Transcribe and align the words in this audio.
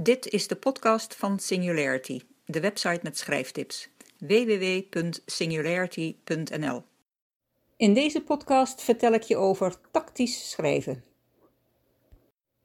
Dit 0.00 0.28
is 0.28 0.48
de 0.48 0.56
podcast 0.56 1.14
van 1.14 1.38
Singularity, 1.38 2.20
de 2.44 2.60
website 2.60 3.00
met 3.02 3.18
schrijftips. 3.18 3.88
www.singularity.nl 4.18 6.82
In 7.76 7.94
deze 7.94 8.22
podcast 8.22 8.82
vertel 8.82 9.12
ik 9.12 9.22
je 9.22 9.36
over 9.36 9.74
tactisch 9.90 10.50
schrijven. 10.50 11.04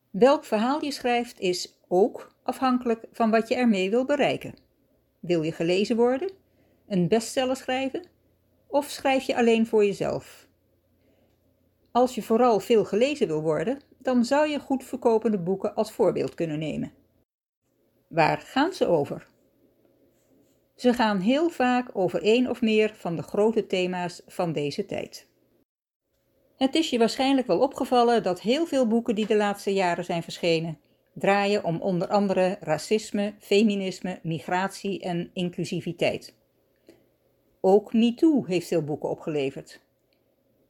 Welk 0.09 0.45
verhaal 0.45 0.83
je 0.83 0.91
schrijft 0.91 1.39
is 1.39 1.73
ook 1.87 2.31
afhankelijk 2.43 3.05
van 3.11 3.29
wat 3.29 3.47
je 3.47 3.55
ermee 3.55 3.89
wil 3.89 4.05
bereiken. 4.05 4.55
Wil 5.19 5.41
je 5.41 5.51
gelezen 5.51 5.95
worden? 5.95 6.31
Een 6.87 7.07
bestseller 7.07 7.55
schrijven? 7.55 8.05
Of 8.67 8.89
schrijf 8.89 9.23
je 9.23 9.35
alleen 9.35 9.67
voor 9.67 9.85
jezelf? 9.85 10.47
Als 11.91 12.15
je 12.15 12.23
vooral 12.23 12.59
veel 12.59 12.85
gelezen 12.85 13.27
wil 13.27 13.41
worden, 13.41 13.79
dan 13.97 14.25
zou 14.25 14.47
je 14.47 14.59
goed 14.59 14.83
verkopende 14.83 15.39
boeken 15.39 15.75
als 15.75 15.91
voorbeeld 15.91 16.33
kunnen 16.33 16.59
nemen. 16.59 16.93
Waar 18.13 18.37
gaan 18.37 18.73
ze 18.73 18.87
over? 18.87 19.27
Ze 20.75 20.93
gaan 20.93 21.19
heel 21.19 21.49
vaak 21.49 21.89
over 21.93 22.21
één 22.21 22.49
of 22.49 22.61
meer 22.61 22.93
van 22.95 23.15
de 23.15 23.21
grote 23.21 23.67
thema's 23.67 24.21
van 24.27 24.53
deze 24.53 24.85
tijd. 24.85 25.27
Het 26.57 26.75
is 26.75 26.89
je 26.89 26.97
waarschijnlijk 26.97 27.47
wel 27.47 27.59
opgevallen 27.59 28.23
dat 28.23 28.41
heel 28.41 28.65
veel 28.65 28.87
boeken 28.87 29.15
die 29.15 29.25
de 29.25 29.35
laatste 29.35 29.73
jaren 29.73 30.05
zijn 30.05 30.23
verschenen, 30.23 30.79
draaien 31.13 31.63
om 31.63 31.81
onder 31.81 32.07
andere 32.07 32.57
racisme, 32.59 33.33
feminisme, 33.39 34.19
migratie 34.23 34.99
en 34.99 35.29
inclusiviteit. 35.33 36.35
Ook 37.61 37.93
MeToo 37.93 38.45
heeft 38.45 38.67
veel 38.67 38.83
boeken 38.83 39.09
opgeleverd. 39.09 39.81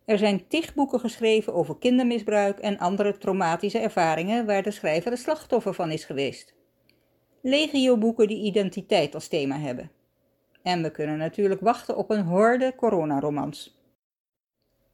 Er 0.06 0.18
zijn 0.18 0.48
tig 0.48 0.74
boeken 0.74 1.00
geschreven 1.00 1.54
over 1.54 1.78
kindermisbruik 1.78 2.60
en 2.60 2.78
andere 2.78 3.18
traumatische 3.18 3.80
ervaringen 3.80 4.46
waar 4.46 4.64
de 4.64 4.72
schrijver 4.72 5.12
het 5.12 5.20
slachtoffer 5.20 5.74
van 5.74 5.92
is 5.92 6.06
geweest. 6.06 6.62
Legio-boeken 7.46 8.28
die 8.28 8.44
identiteit 8.44 9.14
als 9.14 9.28
thema 9.28 9.58
hebben. 9.60 9.92
En 10.62 10.82
we 10.82 10.92
kunnen 10.92 11.18
natuurlijk 11.18 11.62
wachten 11.62 11.98
op 11.98 12.10
een 12.10 12.24
horde 12.24 12.74
coronaromans. 12.76 13.78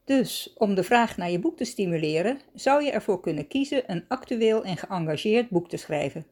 Dus 0.04 0.54
om 0.58 0.76
de 0.76 0.84
vraag 0.84 1.18
naar 1.18 1.32
je 1.32 1.40
boek 1.40 1.58
te 1.58 1.64
stimuleren, 1.64 2.40
zou 2.54 2.84
je 2.84 2.92
ervoor 2.92 3.20
kunnen 3.20 3.48
kiezen 3.48 3.92
een 3.92 4.06
actueel 4.08 4.64
en 4.64 4.78
geëngageerd 4.78 5.50
boek 5.50 5.70
te 5.70 5.78
schrijven. 5.78 6.26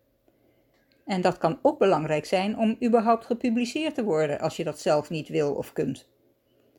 En 1.05 1.21
dat 1.21 1.37
kan 1.37 1.59
ook 1.61 1.79
belangrijk 1.79 2.25
zijn 2.25 2.57
om 2.57 2.77
überhaupt 2.83 3.25
gepubliceerd 3.25 3.95
te 3.95 4.03
worden 4.03 4.39
als 4.39 4.55
je 4.55 4.63
dat 4.63 4.79
zelf 4.79 5.09
niet 5.09 5.27
wil 5.27 5.53
of 5.53 5.73
kunt. 5.73 6.07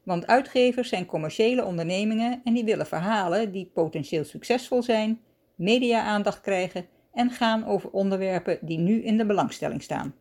Want 0.03 0.27
uitgevers 0.27 0.89
zijn 0.89 1.07
commerciële 1.07 1.65
ondernemingen 1.65 2.41
en 2.45 2.55
die 2.55 2.65
willen 2.65 2.87
verhalen 2.87 3.53
die 3.53 3.71
potentieel 3.75 4.25
succesvol 4.25 4.83
zijn, 4.83 5.21
media-aandacht 5.55 6.41
krijgen 6.41 6.87
en 7.13 7.31
gaan 7.31 7.67
over 7.67 7.91
onderwerpen 7.91 8.59
die 8.61 8.79
nu 8.79 9.03
in 9.03 9.17
de 9.17 9.27
belangstelling 9.27 9.83
staan. 9.83 10.15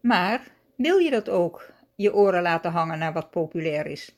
Maar 0.00 0.50
wil 0.76 0.96
je 0.96 1.10
dat 1.10 1.28
ook, 1.28 1.72
je 1.94 2.14
oren 2.14 2.42
laten 2.42 2.70
hangen 2.70 2.98
naar 2.98 3.12
wat 3.12 3.30
populair 3.30 3.86
is? 3.86 4.16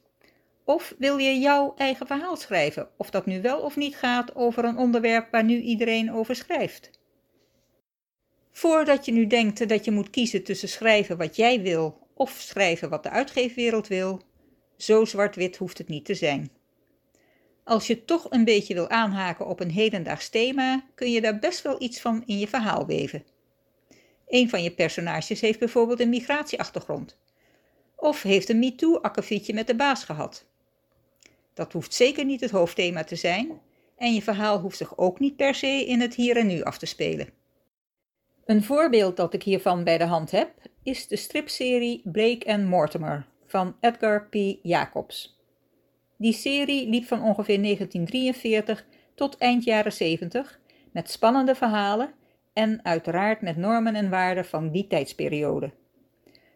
Of 0.65 0.95
wil 0.99 1.17
je 1.17 1.39
jouw 1.39 1.75
eigen 1.77 2.07
verhaal 2.07 2.37
schrijven, 2.37 2.89
of 2.97 3.11
dat 3.11 3.27
nu 3.27 3.43
wel 3.43 3.61
of 3.61 3.77
niet 3.77 3.97
gaat 3.97 4.35
over 4.35 4.65
een 4.65 4.77
onderwerp 4.77 5.31
waar 5.31 5.45
nu 5.45 5.61
iedereen 5.61 6.13
over 6.13 6.35
schrijft? 6.35 6.91
Voordat 8.51 9.05
je 9.05 9.13
nu 9.13 9.27
denkt 9.27 9.69
dat 9.69 9.85
je 9.85 9.91
moet 9.91 10.11
kiezen 10.11 10.45
tussen 10.45 10.69
schrijven 10.69 11.17
wat 11.17 11.37
jij 11.37 11.61
wil 11.61 11.99
of 12.15 12.31
schrijven 12.31 12.91
wat 12.91 13.03
de 13.03 13.11
uitgeefwereld 13.11 13.89
wil, 13.89 14.23
zo 14.77 15.05
zwart-wit 15.05 15.57
hoeft 15.57 15.79
het 15.79 15.89
niet 15.89 16.05
te 16.05 16.15
zijn. 16.15 16.51
Als 17.71 17.87
je 17.87 18.05
toch 18.05 18.27
een 18.31 18.45
beetje 18.45 18.75
wil 18.75 18.89
aanhaken 18.89 19.47
op 19.47 19.61
een 19.61 19.71
hedendaags 19.71 20.29
thema, 20.29 20.85
kun 20.95 21.11
je 21.11 21.21
daar 21.21 21.39
best 21.39 21.63
wel 21.63 21.83
iets 21.83 22.01
van 22.01 22.23
in 22.27 22.39
je 22.39 22.49
verhaal 22.49 22.87
weven. 22.87 23.25
Een 24.29 24.49
van 24.49 24.63
je 24.63 24.71
personages 24.71 25.41
heeft 25.41 25.59
bijvoorbeeld 25.59 26.01
een 26.01 26.09
migratieachtergrond. 26.09 27.17
Of 27.97 28.23
heeft 28.23 28.49
een 28.49 28.59
MeToo-akkefietje 28.59 29.55
met 29.55 29.67
de 29.67 29.75
baas 29.75 30.05
gehad. 30.05 30.45
Dat 31.55 31.73
hoeft 31.73 31.95
zeker 31.95 32.25
niet 32.25 32.41
het 32.41 32.51
hoofdthema 32.51 33.05
te 33.05 33.17
zijn, 33.17 33.61
en 33.97 34.15
je 34.15 34.23
verhaal 34.23 34.59
hoeft 34.59 34.77
zich 34.77 34.99
ook 34.99 35.19
niet 35.19 35.37
per 35.37 35.55
se 35.55 35.87
in 35.87 36.01
het 36.01 36.15
hier 36.15 36.37
en 36.37 36.47
nu 36.47 36.63
af 36.63 36.79
te 36.79 36.87
spelen. 36.87 37.29
Een 38.45 38.65
voorbeeld 38.65 39.17
dat 39.17 39.35
ik 39.35 39.43
hiervan 39.43 39.85
bij 39.85 39.99
de 39.99 40.05
hand 40.05 40.31
heb, 40.31 40.53
is 40.83 41.07
de 41.07 41.17
stripserie 41.17 42.01
Blake 42.05 42.53
and 42.53 42.65
Mortimer 42.65 43.27
van 43.47 43.77
Edgar 43.81 44.29
P. 44.29 44.35
Jacobs. 44.63 45.40
Die 46.21 46.33
serie 46.33 46.89
liep 46.89 47.05
van 47.05 47.23
ongeveer 47.23 47.63
1943 47.63 48.87
tot 49.15 49.39
eind 49.39 49.65
jaren 49.65 49.93
70 49.93 50.61
met 50.93 51.11
spannende 51.11 51.55
verhalen 51.55 52.13
en 52.53 52.81
uiteraard 52.83 53.41
met 53.41 53.57
normen 53.57 53.95
en 53.95 54.11
waarden 54.11 54.45
van 54.45 54.71
die 54.71 54.87
tijdsperiode. 54.87 55.71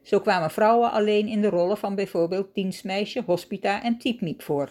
Zo 0.02 0.20
kwamen 0.20 0.50
vrouwen 0.50 0.90
alleen 0.90 1.28
in 1.28 1.40
de 1.40 1.48
rollen 1.48 1.76
van 1.76 1.94
bijvoorbeeld 1.94 2.54
dienstmeisje, 2.54 3.22
hospita 3.26 3.82
en 3.82 3.98
typmiep 3.98 4.42
voor. 4.42 4.70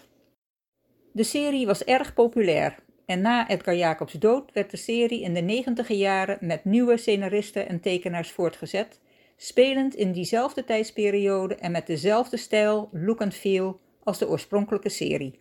De 1.11 1.23
serie 1.23 1.65
was 1.65 1.83
erg 1.83 2.13
populair 2.13 2.75
en 3.05 3.21
na 3.21 3.49
Edgar 3.49 3.75
Jacobs 3.75 4.13
dood 4.13 4.51
werd 4.51 4.71
de 4.71 4.77
serie 4.77 5.21
in 5.21 5.33
de 5.33 5.41
negentiger 5.41 5.95
jaren 5.95 6.37
met 6.41 6.65
nieuwe 6.65 6.97
scenaristen 6.97 7.67
en 7.67 7.79
tekenaars 7.79 8.31
voortgezet, 8.31 8.99
spelend 9.37 9.95
in 9.95 10.11
diezelfde 10.11 10.63
tijdsperiode 10.63 11.55
en 11.55 11.71
met 11.71 11.87
dezelfde 11.87 12.37
stijl, 12.37 12.89
look 12.91 13.21
en 13.21 13.31
feel 13.31 13.81
als 14.03 14.17
de 14.17 14.27
oorspronkelijke 14.27 14.89
serie. 14.89 15.39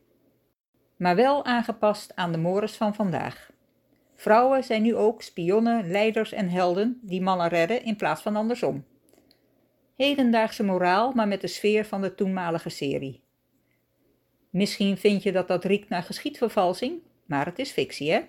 Maar 0.96 1.16
wel 1.16 1.44
aangepast 1.44 2.16
aan 2.16 2.32
de 2.32 2.38
mores 2.38 2.76
van 2.76 2.94
vandaag. 2.94 3.50
Vrouwen 4.14 4.64
zijn 4.64 4.82
nu 4.82 4.96
ook 4.96 5.22
spionnen, 5.22 5.90
leiders 5.90 6.32
en 6.32 6.48
helden 6.48 7.00
die 7.02 7.20
mannen 7.20 7.48
redden 7.48 7.84
in 7.84 7.96
plaats 7.96 8.22
van 8.22 8.36
andersom. 8.36 8.84
Hedendaagse 9.96 10.64
moraal, 10.64 11.12
maar 11.12 11.28
met 11.28 11.40
de 11.40 11.46
sfeer 11.46 11.84
van 11.84 12.00
de 12.00 12.14
toenmalige 12.14 12.68
serie. 12.68 13.22
Misschien 14.50 14.96
vind 14.96 15.22
je 15.22 15.32
dat 15.32 15.48
dat 15.48 15.64
riekt 15.64 15.88
naar 15.88 16.02
geschiedvervalsing, 16.02 17.00
maar 17.26 17.46
het 17.46 17.58
is 17.58 17.70
fictie, 17.70 18.12
hè? 18.12 18.20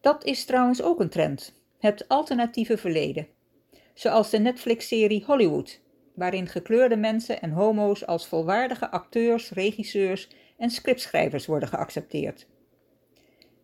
Dat 0.00 0.24
is 0.24 0.44
trouwens 0.44 0.82
ook 0.82 1.00
een 1.00 1.08
trend, 1.08 1.62
het 1.78 2.08
alternatieve 2.08 2.76
verleden. 2.76 3.28
Zoals 3.94 4.30
de 4.30 4.38
Netflix-serie 4.38 5.24
Hollywood, 5.24 5.80
waarin 6.14 6.46
gekleurde 6.46 6.96
mensen 6.96 7.40
en 7.40 7.50
homo's 7.50 8.06
als 8.06 8.26
volwaardige 8.26 8.90
acteurs, 8.90 9.50
regisseurs 9.50 10.28
en 10.56 10.70
scriptschrijvers 10.70 11.46
worden 11.46 11.68
geaccepteerd. 11.68 12.46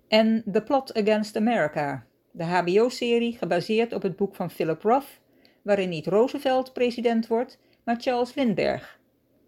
En 0.08 0.44
The 0.52 0.62
Plot 0.62 0.94
Against 0.94 1.36
America, 1.36 2.06
de 2.30 2.44
HBO-serie 2.44 3.36
gebaseerd 3.36 3.92
op 3.92 4.02
het 4.02 4.16
boek 4.16 4.34
van 4.34 4.50
Philip 4.50 4.82
Roth, 4.82 5.20
waarin 5.62 5.88
niet 5.88 6.06
Roosevelt 6.06 6.72
president 6.72 7.26
wordt, 7.26 7.58
maar 7.84 8.00
Charles 8.00 8.34
Lindbergh, 8.34 8.98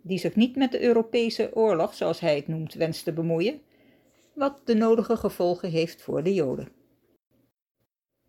die 0.02 0.18
zich 0.18 0.34
niet 0.34 0.56
met 0.56 0.72
de 0.72 0.82
Europese 0.82 1.50
oorlog, 1.54 1.94
zoals 1.94 2.20
hij 2.20 2.36
het 2.36 2.48
noemt, 2.48 2.74
wenst 2.74 3.04
te 3.04 3.12
bemoeien, 3.12 3.60
wat 4.34 4.60
de 4.64 4.74
nodige 4.74 5.16
gevolgen 5.16 5.70
heeft 5.70 6.02
voor 6.02 6.22
de 6.22 6.34
Joden. 6.34 6.68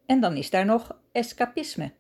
En 0.06 0.20
dan 0.20 0.36
is 0.36 0.50
daar 0.50 0.66
nog 0.66 0.98
escapisme. 1.12 1.92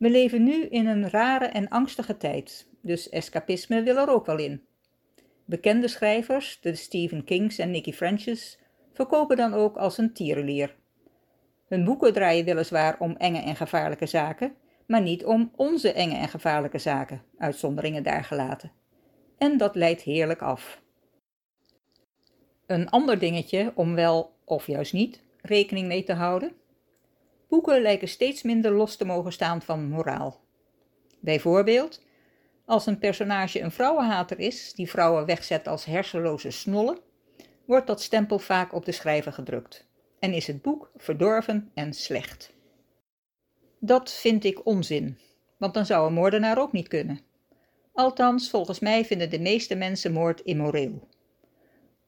We 0.00 0.10
leven 0.10 0.42
nu 0.42 0.64
in 0.64 0.86
een 0.86 1.10
rare 1.10 1.44
en 1.44 1.68
angstige 1.68 2.16
tijd, 2.16 2.68
dus 2.80 3.08
escapisme 3.08 3.82
wil 3.82 3.96
er 3.96 4.08
ook 4.08 4.26
wel 4.26 4.38
in. 4.38 4.64
Bekende 5.44 5.88
schrijvers, 5.88 6.58
de 6.60 6.74
Stephen 6.74 7.24
Kings 7.24 7.58
en 7.58 7.70
Nicky 7.70 7.92
French's, 7.92 8.58
verkopen 8.92 9.36
dan 9.36 9.54
ook 9.54 9.76
als 9.76 9.98
een 9.98 10.12
tierenlier. 10.12 10.74
Hun 11.68 11.84
boeken 11.84 12.12
draaien 12.12 12.44
weliswaar 12.44 12.96
om 12.98 13.16
enge 13.16 13.38
en 13.38 13.56
gevaarlijke 13.56 14.06
zaken, 14.06 14.54
maar 14.86 15.00
niet 15.00 15.24
om 15.24 15.52
onze 15.56 15.92
enge 15.92 16.16
en 16.16 16.28
gevaarlijke 16.28 16.78
zaken, 16.78 17.22
uitzonderingen 17.38 18.02
daar 18.02 18.24
gelaten. 18.24 18.72
En 19.38 19.56
dat 19.56 19.74
leidt 19.74 20.02
heerlijk 20.02 20.42
af. 20.42 20.82
Een 22.66 22.88
ander 22.90 23.18
dingetje 23.18 23.72
om 23.74 23.94
wel, 23.94 24.32
of 24.44 24.66
juist 24.66 24.92
niet, 24.92 25.22
rekening 25.42 25.86
mee 25.86 26.02
te 26.02 26.12
houden. 26.12 26.52
Boeken 27.50 27.82
lijken 27.82 28.08
steeds 28.08 28.42
minder 28.42 28.72
los 28.72 28.96
te 28.96 29.04
mogen 29.04 29.32
staan 29.32 29.62
van 29.62 29.88
moraal. 29.88 30.40
Bijvoorbeeld, 31.20 32.02
als 32.64 32.86
een 32.86 32.98
personage 32.98 33.60
een 33.60 33.70
vrouwenhater 33.70 34.38
is 34.38 34.74
die 34.74 34.90
vrouwen 34.90 35.26
wegzet 35.26 35.68
als 35.68 35.84
hersenloze 35.84 36.50
snollen, 36.50 36.98
wordt 37.64 37.86
dat 37.86 38.02
stempel 38.02 38.38
vaak 38.38 38.72
op 38.72 38.84
de 38.84 38.92
schrijver 38.92 39.32
gedrukt 39.32 39.88
en 40.18 40.32
is 40.32 40.46
het 40.46 40.62
boek 40.62 40.90
verdorven 40.96 41.70
en 41.74 41.92
slecht. 41.92 42.52
Dat 43.78 44.12
vind 44.12 44.44
ik 44.44 44.66
onzin, 44.66 45.18
want 45.56 45.74
dan 45.74 45.86
zou 45.86 46.06
een 46.06 46.12
moordenaar 46.12 46.58
ook 46.58 46.72
niet 46.72 46.88
kunnen. 46.88 47.20
Althans, 47.92 48.50
volgens 48.50 48.78
mij 48.78 49.04
vinden 49.04 49.30
de 49.30 49.40
meeste 49.40 49.74
mensen 49.74 50.12
moord 50.12 50.40
immoreel. 50.40 51.08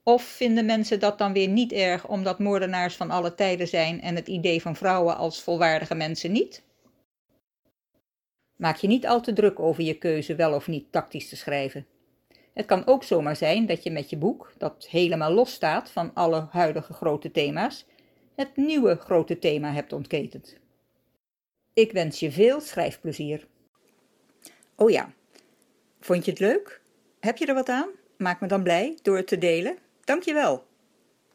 Of 0.03 0.23
vinden 0.23 0.67
mensen 0.67 1.01
dat 1.01 1.19
dan 1.19 1.33
weer 1.33 1.49
niet 1.49 1.73
erg 1.73 2.09
omdat 2.09 2.39
moordenaars 2.39 2.97
van 2.97 3.11
alle 3.11 3.35
tijden 3.35 3.69
zijn 3.69 4.01
en 4.01 4.17
het 4.17 4.29
idee 4.29 4.63
van 4.63 4.77
vrouwen 4.77 5.17
als 5.17 5.43
volwaardige 5.43 5.95
mensen 5.95 6.33
niet? 6.33 6.63
Maak 8.57 8.77
je 8.77 8.87
niet 8.87 9.07
al 9.07 9.21
te 9.21 9.33
druk 9.33 9.61
over 9.61 9.83
je 9.83 9.99
keuze 9.99 10.35
wel 10.35 10.55
of 10.55 10.67
niet 10.67 10.93
tactisch 10.93 11.29
te 11.29 11.37
schrijven. 11.37 11.87
Het 12.55 12.67
kan 12.67 12.87
ook 12.87 13.05
zomaar 13.05 13.37
zijn 13.37 13.67
dat 13.67 13.83
je 13.83 13.91
met 13.91 14.11
je 14.11 14.17
boek, 14.17 14.53
dat 14.59 14.87
helemaal 14.91 15.33
los 15.33 15.53
staat 15.53 15.91
van 15.91 16.15
alle 16.15 16.49
huidige 16.51 16.93
grote 16.93 17.31
thema's, 17.31 17.87
het 18.35 18.57
nieuwe 18.57 18.97
grote 18.97 19.39
thema 19.39 19.73
hebt 19.73 19.93
ontketend. 19.93 20.57
Ik 21.73 21.93
wens 21.93 22.21
je 22.21 22.33
veel 22.33 22.61
schrijfplezier. 22.61 23.47
Oh 24.77 24.91
ja, 24.91 25.13
vond 26.01 26.25
je 26.25 26.31
het 26.31 26.41
leuk? 26.41 26.81
Heb 27.21 27.37
je 27.37 27.47
er 27.47 27.55
wat 27.55 27.69
aan? 27.69 27.89
Maak 28.17 28.41
me 28.41 28.47
dan 28.47 28.63
blij 28.63 28.99
door 29.03 29.17
het 29.17 29.27
te 29.27 29.39
delen. 29.39 29.79
Dankjewel. 30.13 30.65